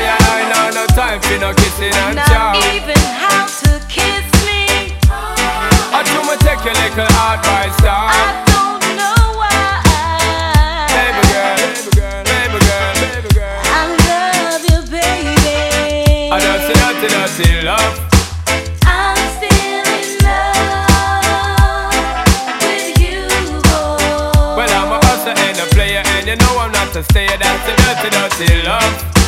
for 0.00 1.38
no 1.38 1.52
kissing 1.54 1.92
and 1.94 2.16
Not 2.16 2.56
even 2.74 2.96
how 3.18 3.46
to 3.46 3.70
kiss 3.88 4.26
me. 4.46 4.94
I 5.10 6.02
do 6.06 6.16
me 6.28 6.36
take 6.40 6.62
your 6.64 6.74
little 6.74 7.04
advice, 7.04 7.76
I 7.80 7.84
dog. 7.84 8.10
don't 8.50 8.84
know 8.96 9.20
why. 9.40 9.50
Baby 10.94 11.22
girl, 11.32 11.56
baby 11.58 11.90
girl, 11.96 12.22
baby 12.24 12.58
girl, 12.66 12.92
baby 13.00 13.30
girl. 13.34 13.60
I 13.64 13.82
love 14.08 14.62
you, 14.70 14.80
baby. 14.90 16.30
I 16.30 16.38
dirty, 16.40 16.74
dirty 17.08 17.48
love. 17.66 17.94
I'm 18.86 19.18
still 19.36 19.86
in 19.98 20.08
love 20.24 21.92
with 22.62 22.88
you, 23.02 23.20
boy. 23.68 24.56
Well, 24.56 24.70
I'm 24.78 24.90
a 24.92 24.98
hustler 25.06 25.34
and 25.36 25.58
a 25.58 25.66
player, 25.74 26.02
and 26.16 26.24
you 26.26 26.36
know 26.36 26.52
I'm 26.58 26.72
not 26.72 26.94
a 26.96 27.02
stayer. 27.04 27.36
That's 27.36 27.62
the 27.66 27.72
dirty, 27.82 28.08
dirty 28.10 28.62
love. 28.66 29.19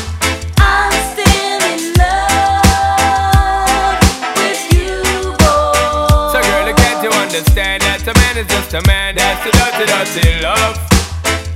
Is 8.43 8.49
just 8.49 8.75
a 8.75 8.83
man? 8.87 9.15
That's 9.15 9.45
the 9.45 9.51
dirty, 9.59 9.87
dirty 9.87 10.43
love. 10.43 10.77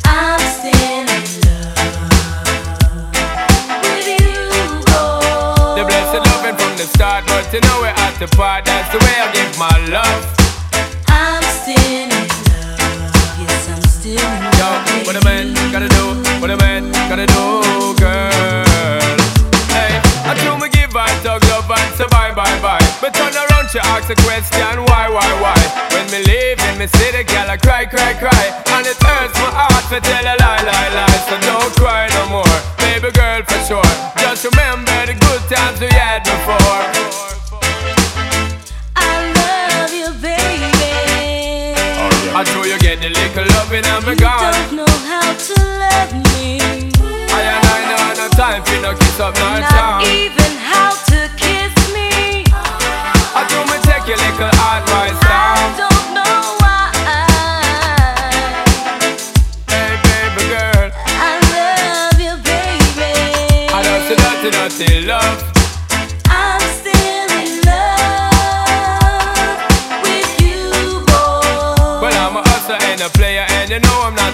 I'm 0.05 0.41
still 0.55 0.71
in 0.71 1.07
love 1.07 1.87
with 3.83 4.07
you, 4.07 4.23
boy. 4.87 5.75
The 5.77 5.83
blessed 5.89 6.23
loving 6.31 6.57
from 6.57 6.73
the 6.79 6.87
start, 6.95 7.25
but 7.27 7.53
you 7.53 7.61
know 7.61 7.77
we're 7.83 7.97
at 8.07 8.15
the 8.19 8.29
part. 8.37 8.65
That's 8.65 8.91
the 8.93 8.99
way 9.03 9.15
I 9.19 9.27
give 9.35 9.53
my 9.59 9.75
love. 9.91 10.23
I'm 11.09 11.43
still 11.59 11.91
in 11.91 12.09
love. 12.11 12.31
Yes, 13.43 13.69
I'm 13.71 13.83
still 13.83 14.21
in 14.21 14.43
Yo, 14.59 14.69
love. 14.71 15.07
what 15.07 15.17
a 15.17 15.25
man 15.25 15.55
gotta 15.73 15.89
do, 15.89 16.05
what 16.41 16.51
a 16.51 16.57
man 16.57 16.93
gotta 17.11 17.27
do, 17.27 17.43
girl. 17.99 19.17
Hey, 19.75 19.99
I 20.25 20.33
do 20.39 20.57
me 20.63 20.69
give 20.71 20.95
I 20.95 21.09
talk 21.23 21.43
love 21.51 21.71
and 21.71 22.11
bye, 22.11 22.33
bye, 22.33 22.59
bye. 22.63 22.87
But 23.01 23.13
turn 23.15 23.35
around, 23.35 23.46
she 23.77 23.81
ask 23.93 24.09
a 24.09 24.17
question, 24.25 24.85
why, 24.89 25.09
why, 25.13 25.29
why? 25.45 25.61
When 25.93 26.07
me 26.09 26.25
leave 26.25 26.59
in 26.65 26.79
me 26.79 26.87
city, 26.87 27.25
girl, 27.25 27.51
I 27.51 27.59
cry, 27.59 27.85
cry, 27.85 28.15
cry. 28.17 28.45
And 28.73 28.87
it 28.87 28.97
hurts 28.97 29.37
my 29.37 29.53
heart 29.53 29.85
to 29.93 30.01
tell 30.01 30.25
a 30.25 30.35
lie, 30.41 30.63
lie, 30.65 30.91
lie. 30.97 31.21
So 31.29 31.37
don't 31.45 31.73
cry 31.77 32.09
no 32.17 32.41
more, 32.41 32.57
baby 32.81 33.13
girl, 33.13 33.43
for 33.45 33.61
sure. 33.69 33.93
Just 34.17 34.49
remember 34.49 34.97
the 35.05 35.13
good 35.13 35.43
times 35.53 35.77
we 35.81 35.93
had 35.93 36.25
before. 36.25 36.85
I 38.97 39.13
love 39.37 39.93
you, 39.93 40.09
baby. 40.25 40.73
I 42.33 42.41
know 42.49 42.65
you 42.65 42.79
get 42.81 43.01
the 43.05 43.13
little 43.13 43.45
loving 43.61 43.85
and 43.85 44.07
You 44.07 44.17
gone. 44.17 44.53
don't 44.57 44.73
know 44.81 44.95
how 45.05 45.37
to 45.37 45.55
love 45.85 46.13
me. 46.33 46.61
I 47.29 47.61
I 47.61 48.15
no 48.17 48.29
time 48.41 48.63
for 48.65 48.81
no 48.81 48.95
kiss 48.97 49.21
up, 49.21 49.35
no 49.37 49.61
Not 49.61 49.69
time. 49.69 50.36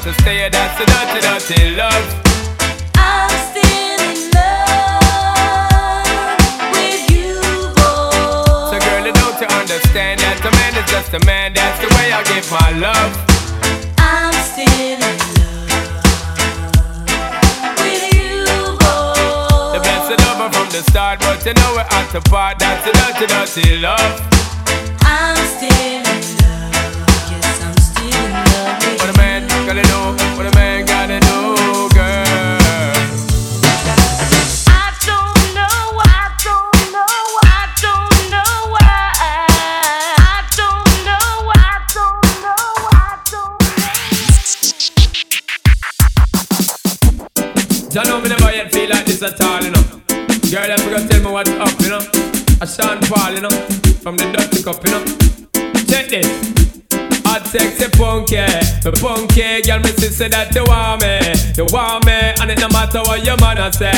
You 0.05 0.13
know 0.13 0.19
I'm 0.19 0.19
not 0.19 0.19
a 0.19 0.23
stayer. 0.23 0.51
That's 0.51 0.79
the 0.79 0.85
dirty, 0.87 1.21
dirty 1.21 1.77
love. 1.77 2.07
I'm 2.95 3.31
still 3.51 4.01
in 4.03 4.31
love 4.35 4.83
with 6.73 7.11
you, 7.11 7.39
boy. 7.77 8.71
So, 8.71 8.79
girl, 8.79 9.07
you 9.07 9.13
don't 9.13 9.43
understand 9.53 10.21
that 10.21 10.41
a 10.43 10.51
man 10.51 10.75
is 10.77 10.87
just 10.91 11.15
a 11.15 11.19
man. 11.25 11.53
That's 11.55 11.79
the 11.81 11.89
way 11.95 12.13
I 12.13 12.23
give 12.25 12.51
my 12.51 12.71
love. 12.79 13.13
I'm 13.99 14.33
still 14.51 14.67
in 14.81 15.01
love 15.01 15.71
with 17.79 18.05
you, 18.15 18.45
boy. 18.83 19.75
The 19.75 19.81
blessed 19.83 20.19
lover 20.27 20.51
from 20.53 20.69
the 20.71 20.83
start, 20.91 21.21
but 21.21 21.45
you 21.47 21.55
know 21.55 21.73
we're 21.75 21.87
at 21.91 22.11
the 22.13 22.21
part. 22.29 22.59
That's 22.59 22.85
the 22.85 22.93
dirty, 22.93 23.27
dirty 23.27 23.77
love. 23.79 24.21
I'm 25.03 25.37
still 25.47 25.71
in 25.71 26.03
love. 26.03 26.32
What 28.33 29.09
a 29.09 29.13
man 29.19 29.47
gotta 29.67 29.83
do, 29.83 30.01
what 30.37 30.47
a 30.47 30.51
man 30.57 30.87
gotta 30.87 31.21
do, 31.21 31.89
girl. 31.95 32.97
I 34.69 34.93
don't 35.05 35.55
know, 35.55 36.01
I 36.01 36.33
don't 36.43 36.73
know, 36.93 37.15
I 37.45 37.69
don't 37.83 38.31
know 38.33 38.53
why. 38.73 39.13
I 40.19 40.45
don't 40.57 40.89
know, 41.05 41.53
I 41.53 41.85
don't 41.93 42.25
know, 42.43 42.65
I 42.91 43.19
don't 43.31 43.61
know. 47.19 47.91
Jah 47.91 48.05
know 48.05 48.19
me 48.21 48.29
never 48.29 48.51
yet 48.53 48.73
feel 48.73 48.89
like 48.89 49.05
this 49.05 49.23
at 49.23 49.41
all, 49.41 49.63
you 49.63 49.71
know. 49.71 49.85
Girl, 50.51 50.77
forgot 50.79 51.11
tell 51.11 51.21
me 51.21 51.31
what's 51.31 51.51
up, 51.51 51.81
you 51.81 51.89
know. 51.91 52.03
A 52.61 52.67
Sean 52.67 52.99
Paul, 53.01 53.33
you 53.35 53.41
know, 53.41 53.51
from 54.03 54.17
the 54.17 54.25
Dutty 54.33 54.63
Cup, 54.63 54.85
you 54.85 54.91
know. 54.93 55.05
Check 55.87 56.09
this. 56.09 56.72
Hot 57.33 57.47
sexy 57.47 57.89
punky, 57.97 58.37
the 58.85 58.93
punky 59.01 59.63
girl, 59.63 59.81
me 59.81 59.89
say 59.89 60.29
that 60.29 60.55
you 60.55 60.65
want 60.65 61.01
me, 61.01 61.17
you 61.57 61.65
want 61.73 62.05
me, 62.05 62.13
and 62.13 62.51
it 62.51 62.61
no 62.61 62.69
matter 62.69 63.01
what 63.09 63.25
your 63.25 63.39
man 63.39 63.57
a 63.57 63.73
say, 63.73 63.91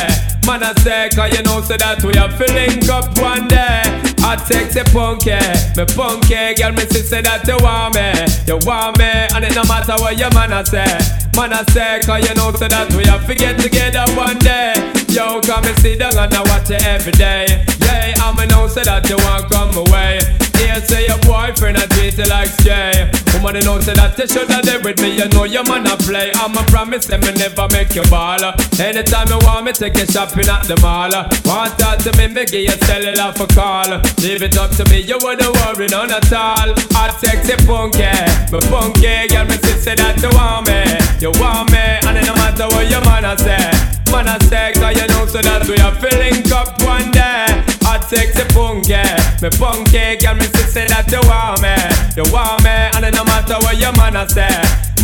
man 0.47 0.63
a 0.63 0.71
say, 0.83 1.09
cause 1.13 1.37
you 1.37 1.43
know 1.43 1.61
say 1.61 1.77
that 1.79 1.99
we 2.05 2.15
are 2.15 2.31
filling 2.31 2.89
up 2.89 3.19
one 3.19 3.49
day. 3.49 4.14
Hot 4.25 4.41
sexy 4.49 4.81
punky, 4.89 5.37
me 5.77 5.85
punky 5.93 6.57
girl, 6.57 6.73
me 6.73 6.89
say 6.89 7.21
that 7.21 7.45
you 7.45 7.61
want 7.61 7.93
me, 7.93 8.09
you 8.49 8.57
want 8.65 8.97
me, 8.97 9.05
and 9.37 9.45
it 9.45 9.55
no 9.55 9.63
matter 9.69 10.01
what 10.01 10.17
your 10.17 10.33
man 10.33 10.51
a 10.53 10.65
say, 10.65 10.89
man 11.37 11.53
a 11.53 11.61
say, 11.71 12.01
cause 12.01 12.25
you 12.25 12.35
know 12.35 12.51
say 12.57 12.69
that 12.69 12.89
we 12.97 13.05
are 13.05 13.21
to 13.21 13.35
get 13.35 13.61
together 13.61 14.05
one 14.17 14.39
day. 14.41 14.73
Yo, 15.13 15.41
come 15.45 15.65
and 15.65 15.79
sit 15.79 16.01
down 16.01 16.17
and 16.17 16.33
I 16.35 16.43
watch 16.49 16.71
you 16.71 16.81
every 16.89 17.13
day. 17.13 17.65
Yeah, 17.85 18.17
I'ma 18.25 18.47
know 18.47 18.67
say 18.67 18.83
that 18.83 19.07
you 19.13 19.21
want 19.23 19.47
come 19.53 19.77
away. 19.77 20.19
Here 20.59 20.81
say 20.83 21.07
your 21.07 21.19
boyfriend 21.23 21.79
a 21.79 21.87
treat 21.95 22.17
you 22.19 22.27
like 22.27 22.49
stray. 22.49 23.11
Woman, 23.35 23.57
you 23.57 23.63
know 23.63 23.79
say 23.79 23.95
that 23.95 24.19
you 24.19 24.27
shoulda 24.27 24.63
there 24.63 24.81
with 24.83 24.99
me. 25.03 25.15
You 25.15 25.29
know 25.31 25.45
your 25.45 25.63
man 25.71 25.87
a 25.87 25.97
play. 25.99 26.33
I'ma 26.35 26.63
promise 26.67 27.07
them 27.07 27.21
me 27.23 27.33
never 27.39 27.69
make 27.71 27.95
you 27.95 28.03
ball. 28.11 28.43
Anytime 28.79 29.29
you 29.29 29.39
want 29.47 29.67
me, 29.67 29.73
take 29.73 29.95
you 29.99 30.07
shopping 30.07 30.49
at 30.49 30.67
the 30.67 30.75
mall. 30.83 31.15
Want 31.47 31.79
talk 31.79 32.03
to 32.07 32.11
me, 32.19 32.27
me 32.35 32.47
give 32.47 32.67
you 32.67 32.77
cellular 32.87 33.31
for 33.35 33.47
call. 33.55 34.03
Leave 34.23 34.43
it 34.43 34.57
up 34.57 34.71
to 34.73 34.85
me, 34.91 35.01
you 35.01 35.19
wouldn't 35.23 35.55
worry 35.65 35.87
none 35.89 36.11
at 36.11 36.33
all. 36.33 36.73
I 36.73 37.11
Hot 37.11 37.21
sexy 37.21 37.57
funky, 37.67 38.09
me 38.53 38.61
funky 38.69 39.29
girl, 39.29 39.45
me 39.45 39.57
say 39.81 39.95
that 39.95 40.17
you 40.23 40.33
want 40.33 40.65
me, 40.65 40.81
you 41.21 41.31
want 41.37 41.69
me, 41.69 41.79
and 41.79 42.17
it 42.17 42.25
no 42.25 42.35
matter 42.35 42.65
what 42.73 42.89
your 42.89 43.05
man 43.05 43.29
a 43.29 43.37
say. 43.37 43.69
Man 44.09 44.29
a 44.31 44.41
say, 44.49 44.73
cause 44.73 44.97
you 44.97 45.07
know 45.13 45.27
so 45.27 45.45
that 45.45 45.69
we 45.69 45.77
are 45.85 45.93
filling 46.01 46.41
up 46.49 46.73
one 46.81 47.13
day. 47.13 47.45
Hot 47.85 48.01
sexy 48.09 48.45
funky, 48.57 48.97
me 49.45 49.51
funky 49.53 50.17
girl, 50.17 50.37
me 50.41 50.49
say 50.73 50.89
that 50.89 51.05
you 51.13 51.21
want 51.29 51.61
me, 51.61 51.77
you 52.17 52.25
want 52.33 52.65
me, 52.65 52.73
and 52.97 53.05
it 53.05 53.13
no 53.13 53.25
matter 53.29 53.61
what 53.61 53.77
your 53.77 53.93
man 54.01 54.17
a 54.17 54.25
say. 54.25 54.49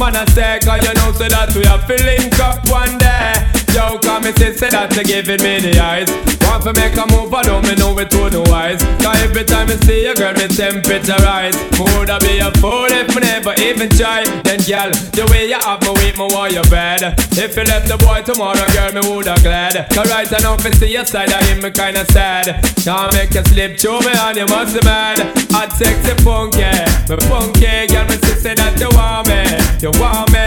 Man 0.00 0.16
a 0.16 0.24
say, 0.32 0.58
cause 0.64 0.80
you 0.80 0.94
know 0.96 1.12
so 1.12 1.28
that 1.28 1.52
we 1.52 1.68
are 1.68 1.82
filling 1.84 2.32
up 2.40 2.64
one 2.72 2.96
day. 2.96 3.36
Yo, 3.76 4.00
come 4.00 4.24
me 4.24 4.32
say, 4.32 4.56
say 4.56 4.70
that 4.72 4.96
you 4.96 5.04
giving 5.04 5.44
me 5.44 5.60
the 5.60 5.76
eyes. 5.76 6.39
Want 6.50 6.64
to 6.64 6.72
make 6.74 6.98
a 6.98 7.06
move, 7.14 7.32
I 7.32 7.44
don't 7.46 7.62
me 7.62 7.76
know 7.76 7.96
it 8.02 8.10
to 8.10 8.26
the 8.26 8.42
wise. 8.50 8.82
Cause 8.98 9.22
every 9.22 9.44
time 9.44 9.70
I 9.70 9.78
see 9.86 10.02
you, 10.02 10.14
girl, 10.18 10.34
me 10.34 10.50
temperature 10.50 11.14
rise. 11.22 11.54
Would 11.78 12.10
I 12.10 12.18
be 12.18 12.42
a 12.42 12.50
fool 12.58 12.90
if 12.90 13.06
me 13.14 13.22
never 13.22 13.54
even 13.62 13.86
try? 13.94 14.26
Then, 14.42 14.58
girl, 14.66 14.90
the 15.14 15.30
way 15.30 15.46
you 15.46 15.62
have 15.62 15.78
me 15.86 15.94
with 15.94 16.18
me 16.18 16.26
while 16.26 16.50
you 16.50 16.66
bed. 16.66 17.14
If 17.38 17.54
you 17.54 17.62
left 17.70 17.86
the 17.86 17.94
boy 18.02 18.26
tomorrow, 18.26 18.66
girl, 18.74 18.90
me 18.90 19.02
woulda 19.06 19.38
glad. 19.46 19.78
Cause 19.94 20.10
right 20.10 20.26
now, 20.42 20.58
if 20.58 20.66
I 20.66 20.70
see 20.74 20.90
your 20.90 21.06
side, 21.06 21.30
I 21.30 21.38
am 21.54 21.62
me 21.62 21.70
kinda 21.70 22.02
sad. 22.10 22.58
Can't 22.82 23.14
make 23.14 23.30
you 23.30 23.46
slip 23.46 23.78
through 23.78 24.02
me 24.02 24.10
and 24.10 24.36
you 24.42 24.46
must 24.50 24.74
be 24.74 24.82
mad. 24.82 25.22
Hot 25.54 25.70
sexy 25.70 26.18
funky, 26.26 26.66
me 27.06 27.14
funky, 27.30 27.86
girl, 27.94 28.10
me 28.10 28.18
say 28.42 28.58
that 28.58 28.74
you 28.74 28.90
want 28.98 29.30
me. 29.30 29.38
You 29.78 29.94
want 30.02 30.34
me, 30.34 30.42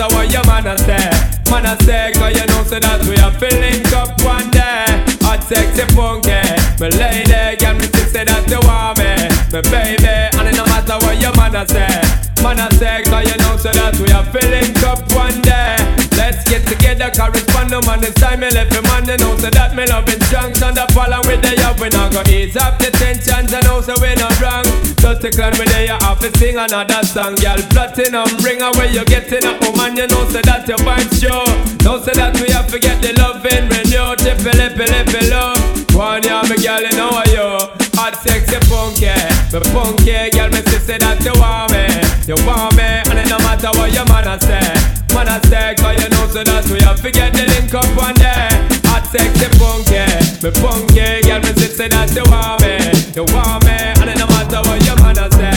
matter 0.00 0.16
what 0.16 0.32
your 0.32 0.44
man 0.46 0.66
a 0.66 0.78
say. 0.78 1.10
Man 1.50 1.66
a 1.66 1.76
say, 1.84 2.12
cause 2.14 2.34
you 2.34 2.46
know, 2.46 2.62
say 2.64 2.80
that 2.80 3.04
we 3.04 3.16
are 3.20 3.32
filling 3.36 3.84
up 3.92 4.16
one 4.24 4.50
day. 4.50 4.86
Hot 5.26 5.42
sexy 5.44 5.84
funky, 5.94 6.40
me 6.80 6.88
lady, 6.96 7.56
girl, 7.60 7.74
me 7.74 7.86
say, 7.92 8.06
say 8.08 8.24
that 8.24 8.48
you 8.48 8.60
want 8.64 8.98
me. 8.98 9.28
Me 9.52 9.60
baby, 9.68 10.08
and 10.38 10.48
it 10.48 10.56
no 10.56 10.64
matter 10.66 10.96
what 11.04 11.20
your 11.20 11.34
man 11.36 11.54
a 11.54 11.66
say. 11.68 12.00
Man 12.42 12.58
a 12.58 12.72
say, 12.74 13.02
cause 13.04 13.28
you 13.28 13.36
know, 13.44 13.56
say 13.56 13.72
that 13.72 13.98
we 14.00 14.08
are 14.12 14.24
filling 14.32 14.72
up 14.84 15.00
one 15.12 15.40
day. 15.42 15.99
Let's 16.30 16.46
get 16.46 16.62
together, 16.62 17.10
correspond 17.10 17.74
no 17.74 17.82
man. 17.90 18.06
It's 18.06 18.14
time 18.14 18.38
me 18.38 18.46
left 18.54 18.70
him 18.70 18.86
man. 18.86 19.02
They 19.02 19.18
know 19.18 19.34
so 19.34 19.50
that 19.50 19.74
me 19.74 19.82
love 19.90 20.06
it 20.06 20.22
strong. 20.30 20.54
So 20.54 20.70
the 20.70 20.86
problem 20.94 21.26
with 21.26 21.42
the 21.42 21.58
have, 21.58 21.82
we 21.82 21.90
not 21.90 22.14
gonna 22.14 22.30
ease 22.30 22.54
up 22.54 22.78
the 22.78 22.86
tensions. 22.94 23.50
I 23.50 23.58
know 23.66 23.82
so 23.82 23.98
we 23.98 24.14
not 24.14 24.30
wrong. 24.38 24.62
Just 25.02 25.26
to 25.26 25.30
clan 25.34 25.58
with 25.58 25.66
they 25.74 25.90
have 25.90 26.22
to 26.22 26.30
sing 26.38 26.54
another 26.54 27.02
song. 27.02 27.34
Y'all 27.42 27.58
plotting 27.74 28.14
on, 28.14 28.30
bring 28.46 28.62
away 28.62 28.94
you 28.94 29.02
getting 29.10 29.42
up, 29.42 29.58
oh 29.66 29.74
man. 29.74 29.98
You 29.98 30.06
know 30.06 30.22
so 30.30 30.38
that 30.38 30.70
your 30.70 30.78
vibe's 30.86 31.18
sure. 31.18 31.50
Know 31.82 31.98
so 31.98 32.14
that 32.14 32.38
we 32.38 32.46
have 32.54 32.70
to 32.70 32.78
get 32.78 33.02
the 33.02 33.10
love 33.18 33.42
in 33.50 33.66
renew. 33.66 34.14
Tippy 34.14 34.54
lippy 34.54 34.86
lippy 34.86 35.34
love. 35.34 35.58
One 35.98 36.22
yeah, 36.22 36.46
me 36.46 36.62
girl, 36.62 36.78
you 36.78 36.94
know 36.94 37.10
you. 37.26 37.58
Hot 37.98 38.14
sexy 38.14 38.54
funky, 38.70 39.10
me 39.50 39.58
funky 39.74 40.30
girl, 40.30 40.46
me 40.54 40.62
sister 40.62 40.94
that 40.94 41.18
you 41.26 41.34
want 41.42 41.74
me, 41.74 41.90
you 42.30 42.38
want 42.46 42.78
me, 42.78 42.86
and 42.86 43.18
it 43.18 43.26
no 43.26 43.42
matter 43.42 43.74
what 43.74 43.90
your 43.90 44.06
man 44.06 44.30
I 44.30 44.38
say. 44.38 44.99
Man 45.14 45.28
a 45.28 45.40
say, 45.46 45.74
cause 45.74 45.98
you 46.02 46.08
know 46.10 46.26
so 46.28 46.44
that 46.44 46.64
we 46.70 46.78
have 46.86 47.00
to 47.02 47.10
get 47.10 47.32
the 47.34 47.44
link 47.46 47.74
up 47.74 47.86
one 47.98 48.14
day. 48.14 48.48
Hot 48.86 49.04
sexy 49.06 49.50
punky, 49.58 50.06
me 50.42 50.50
punky, 50.62 51.26
girl, 51.26 51.40
me 51.42 51.50
say 51.66 51.88
that 51.88 52.14
you 52.14 52.22
want 52.30 52.62
me. 52.62 52.78
You 53.18 53.24
want 53.34 53.64
me, 53.66 53.74
and 53.74 54.10
it 54.10 54.18
no 54.18 54.26
matter 54.30 54.62
what 54.62 54.78
your 54.86 54.94
man 55.02 55.18
a 55.18 55.26
say. 55.34 55.50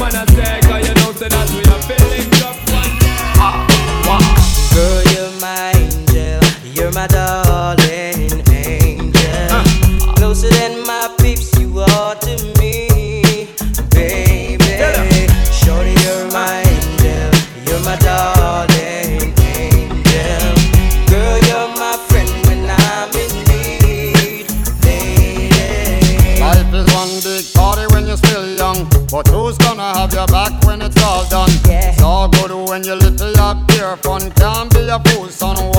Man 0.00 0.16
a 0.16 0.24
say, 0.32 0.60
cause 0.64 0.88
you 0.88 0.94
know 1.04 1.12
so 1.12 1.28
that 1.28 1.48
we 1.52 1.60
have 1.68 1.84
to 1.84 1.96
link 2.08 2.32
up 2.48 2.56
one 2.72 2.96
day. 2.96 3.12
Girl, 4.72 5.02
you're 5.12 5.36
my 5.40 5.72
angel. 5.76 6.40
You're 6.64 6.92
my 6.92 7.06
darling 7.06 8.40
angel. 8.48 9.60
Closer 10.16 10.48
than 10.48 10.80
my 10.86 11.12
peeps, 11.20 11.52
you 11.60 11.78
are 11.78 12.14
to 12.24 12.34
me, 12.58 12.88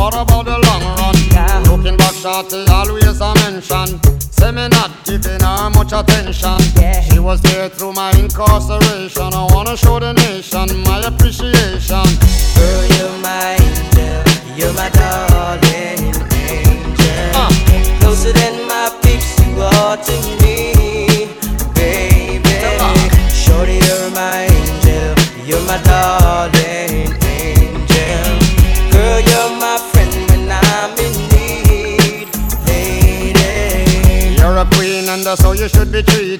What 0.05 0.13
about 0.13 0.45
the 0.45 0.59
long 0.69 0.83
run? 1.01 1.15
Yeah. 1.33 1.65
Looking 1.65 1.97
back, 1.97 2.13
shorty, 2.13 2.63
always 2.69 3.19
a 3.19 3.33
mention. 3.41 3.97
Say 4.37 4.51
me 4.51 4.67
not 4.69 4.91
giving 5.03 5.41
her 5.41 5.69
much 5.71 5.93
attention. 5.93 6.61
Yeah. 6.77 7.01
She 7.01 7.17
was 7.17 7.41
there 7.41 7.69
through 7.69 7.93
my 7.93 8.11
incarceration. 8.11 9.33
I 9.33 9.47
wanna 9.49 9.75
show 9.75 9.97
the 9.99 10.13
nation 10.13 10.83
my 10.83 11.01
appreciation. 11.09 12.05
Girl, 12.53 12.85
you're 12.93 13.17
my 13.25 13.57
angel. 13.57 14.21
You're 14.53 14.73
my 14.77 14.89
darling 14.93 16.13
angel. 16.53 17.33
Uh. 17.33 17.49
Closer 17.97 18.31
than 18.31 18.67
my 18.69 18.93
peeps, 19.01 19.33
you 19.41 19.57
are 19.57 19.97
to 19.97 20.13
me, 20.21 20.24
that's 35.25 35.41
how 35.41 35.53
you 35.53 35.67
should 35.67 35.91
be 35.91 36.03
treated. 36.03 36.39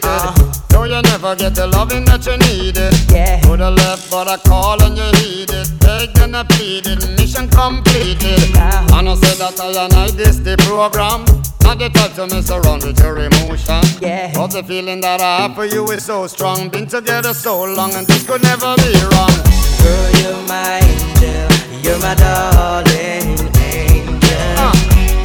Though 0.69 0.83
you 0.83 1.01
never 1.01 1.35
get 1.35 1.55
the 1.55 1.65
loving 1.65 2.05
that 2.05 2.21
you 2.27 2.37
needed. 2.37 2.93
Yeah. 3.09 3.41
To 3.41 3.57
the 3.57 3.71
left, 3.71 4.11
but 4.11 4.27
I 4.27 4.37
call 4.37 4.81
and 4.83 4.95
you 4.95 5.09
heeded. 5.17 5.79
Begged 5.79 6.19
and 6.19 6.37
I 6.37 6.43
pleaded, 6.43 7.01
mission 7.17 7.49
completed. 7.49 8.37
Yeah. 8.53 8.85
And 8.93 9.09
I 9.09 9.15
said 9.15 9.41
that 9.41 9.59
I 9.59 9.85
and 9.85 9.93
I 9.93 10.11
this 10.11 10.37
the 10.37 10.55
program. 10.69 11.25
Not 11.65 11.79
the 11.79 11.89
type 11.89 12.13
to 12.13 12.27
mess 12.27 12.51
around 12.51 12.83
with 12.85 12.99
your 12.99 13.17
emotion. 13.17 13.81
Yeah. 13.99 14.31
But 14.35 14.53
the 14.53 14.61
feeling 14.61 15.01
that 15.01 15.19
I 15.19 15.41
have 15.41 15.55
for 15.55 15.65
you 15.65 15.89
is 15.89 16.05
so 16.05 16.27
strong. 16.27 16.69
Been 16.69 16.85
together 16.85 17.33
so 17.33 17.63
long 17.63 17.91
and 17.95 18.05
this 18.05 18.21
could 18.27 18.43
never 18.43 18.77
be 18.85 18.93
wrong. 19.09 19.33
Girl, 19.81 20.09
you're 20.21 20.45
my 20.45 20.77
angel. 20.85 21.49
You're 21.81 21.99
my 22.05 22.13
darling 22.13 23.33
angel. 23.57 24.61
Uh. 24.61 24.73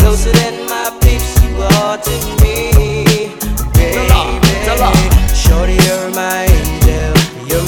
Closer 0.00 0.32
than 0.32 0.64
my 0.64 0.96
peeps, 1.04 1.36
you 1.44 1.60
are 1.60 1.98
to 1.98 2.10
me, 2.39 2.39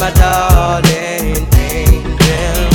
my 0.02 0.10
darling 0.14 1.46
angel. 1.62 2.66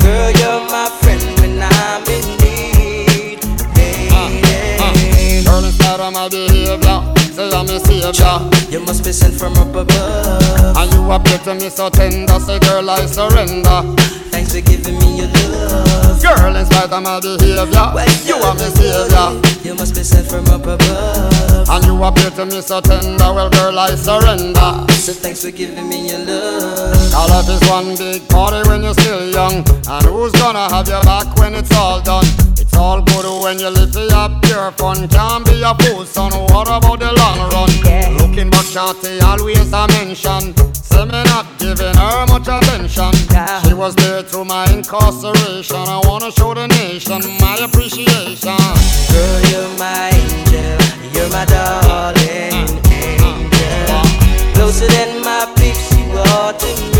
Girl, 0.00 0.30
you're 0.40 0.64
my 0.72 0.88
friend 1.02 1.20
when 1.40 1.60
I'm 1.60 2.02
in 2.08 2.24
need, 2.40 3.38
lady. 3.76 5.44
Girl, 5.44 5.62
in 5.62 5.72
spite 5.72 6.00
of 6.00 6.12
my 6.14 6.28
behavior, 6.30 6.98
say 7.36 7.50
I'm 7.52 7.68
a 7.68 7.78
savior. 7.80 8.72
You 8.72 8.80
must 8.80 9.04
be 9.04 9.12
sent 9.12 9.34
from 9.34 9.58
up 9.58 9.76
above. 9.76 10.76
And 10.78 10.90
you 10.94 11.10
appear 11.12 11.38
to 11.44 11.54
me 11.54 11.68
so 11.68 11.90
tender, 11.90 12.40
say 12.40 12.58
girl 12.60 12.88
I 12.88 13.04
surrender. 13.04 13.82
Thanks 14.50 14.66
for 14.66 14.76
giving 14.82 14.98
me 14.98 15.18
your 15.18 15.28
love. 15.28 16.20
Girl, 16.20 16.56
in 16.56 16.66
spite 16.66 16.90
of 16.90 17.02
my 17.04 17.20
behavior, 17.20 17.70
you 18.26 18.34
are 18.34 18.54
my 18.58 18.66
savior. 18.74 19.38
You 19.62 19.74
must 19.76 19.94
be 19.94 20.02
sent 20.02 20.26
from 20.26 20.44
up 20.46 20.66
above. 20.66 21.70
And 21.70 21.84
you 21.84 22.02
appear 22.02 22.30
to 22.30 22.46
me 22.46 22.60
so 22.60 22.80
tender, 22.80 23.30
well 23.30 23.48
girl 23.48 23.78
I 23.78 23.94
surrender. 23.94 24.90
So 24.90 25.12
thanks 25.12 25.44
for 25.44 25.52
giving 25.52 25.88
me 25.88 26.10
your 26.10 26.18
love. 26.26 27.14
Our 27.14 27.28
life 27.28 27.48
is 27.48 27.62
one 27.70 27.94
big 27.94 28.28
party 28.28 28.68
when 28.68 28.82
you're 28.82 28.94
still 28.94 29.30
young. 29.30 29.62
And 29.86 30.06
who's 30.06 30.32
gonna 30.32 30.68
have 30.68 30.88
your 30.88 31.02
back 31.02 31.30
when 31.36 31.54
it's 31.54 31.70
all 31.76 32.02
done? 32.02 32.26
It's 32.58 32.74
all 32.74 33.02
good 33.02 33.44
when 33.44 33.60
you 33.60 33.68
live 33.68 33.92
for 33.92 34.02
your 34.02 34.28
pure 34.42 34.72
fun. 34.72 35.06
Can't 35.06 35.46
be 35.46 35.62
a 35.62 35.72
fool, 35.78 36.04
son. 36.04 36.32
What 36.50 36.66
about 36.66 36.98
the 36.98 37.12
long 37.12 37.38
run? 37.54 37.70
Yeah. 37.86 38.10
Looking 38.18 38.50
back, 38.50 38.66
shorty, 38.66 39.20
always 39.20 39.72
a 39.72 39.86
mention. 39.94 40.56
Say 40.74 41.04
me 41.04 41.22
not 41.30 41.46
giving 41.60 41.94
her 41.94 42.26
much 42.26 42.48
attention. 42.48 43.12
Yeah. 43.30 43.62
She 43.62 43.74
was 43.74 43.94
there 43.96 44.22
through 44.22 44.46
my 44.46 44.64
incarceration. 44.72 45.76
I 45.76 46.00
wanna 46.04 46.32
show 46.32 46.54
the 46.54 46.66
nation 46.68 47.20
my 47.38 47.56
appreciation. 47.66 48.56
Girl, 49.12 49.40
you're 49.50 49.72
my 49.78 50.10
angel. 50.20 50.80
You're 51.12 51.30
my 51.30 51.44
darling 51.44 52.54
uh, 52.54 52.80
uh, 52.80 52.96
uh, 52.96 53.28
angel. 53.28 54.54
Closer 54.54 54.88
than 54.88 55.22
my 55.22 55.44
peeps, 55.56 55.92
you 55.96 56.06
are 56.32 56.52
to 56.52 56.70
me, 56.96 56.99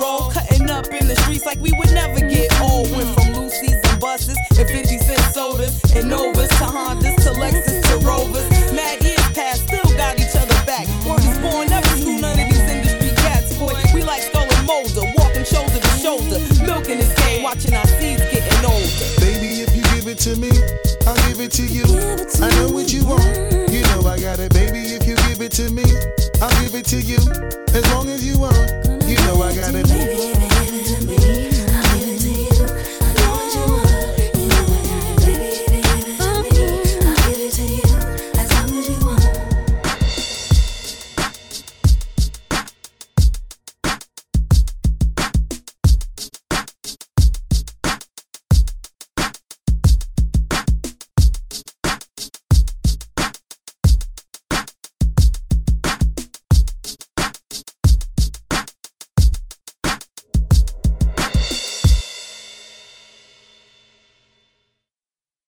roll, 0.00 0.30
cutting 0.32 0.68
up 0.70 0.86
in 0.88 1.06
the 1.06 1.14
streets 1.22 1.44
like 1.44 1.60
we 1.60 1.70
would 1.78 1.92
never 1.92 2.20
get 2.20 2.48
old. 2.60 2.90
Went 2.90 3.08
from 3.14 3.36
Lucy's 3.36 3.76
and 3.76 4.00
buses 4.00 4.38
and 4.58 4.66
50 4.68 4.98
cent 4.98 5.20
sodas 5.32 5.76
and 5.94 6.08
Novas 6.08 6.48
to 6.58 6.66
Hondas 6.66 7.16
to 7.24 7.30
Lexus 7.36 7.84
to 7.88 7.96
Rovers. 8.06 8.48
Mad 8.72 9.02
years 9.04 9.20
past, 9.36 9.68
still 9.68 9.84
got 9.96 10.18
each 10.18 10.34
other 10.34 10.58
back. 10.64 10.88
Word 11.04 11.20
is 11.20 11.38
born, 11.38 11.68
never 11.68 11.94
knew 12.00 12.20
none 12.20 12.38
of 12.40 12.48
these 12.48 12.66
industry 12.72 13.12
cats, 13.22 13.56
boy. 13.58 13.76
We 13.94 14.02
like 14.02 14.22
stolen 14.22 14.64
molder, 14.64 15.04
walking 15.20 15.44
shoulder 15.44 15.78
to 15.78 15.92
shoulder, 16.00 16.40
milking 16.64 16.98
this 16.98 17.12
game, 17.20 17.42
watching 17.42 17.74
our 17.76 17.86
seeds 18.00 18.24
getting 18.32 18.64
older. 18.64 19.06
Baby, 19.20 19.60
if 19.62 19.76
you 19.76 19.84
give 19.94 20.08
it 20.08 20.18
to 20.24 20.34
me, 20.40 20.50
I'll 21.06 21.20
give 21.28 21.40
it 21.40 21.52
to 21.60 21.64
you. 21.68 21.84
I 22.40 22.48
know 22.56 22.72
what 22.72 22.92
you 22.92 23.04
want. 23.04 23.24
You 23.70 23.82
know 23.92 24.08
I 24.08 24.18
got 24.18 24.40
it, 24.40 24.52
baby. 24.52 24.96
If 24.96 25.06
you 25.06 25.16
give 25.28 25.40
it 25.40 25.52
to 25.60 25.70
me, 25.70 25.84
I'll 26.40 26.50
give 26.62 26.74
it 26.74 26.86
to 26.86 27.00
you. 27.00 27.20